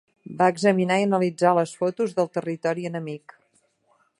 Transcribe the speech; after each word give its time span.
Va 0.37 0.45
examinar 0.53 0.97
i 1.01 1.05
analitzar 1.09 1.51
les 1.59 1.73
fotos 1.81 2.17
del 2.21 2.33
territori 2.39 2.89
enemic. 2.91 3.37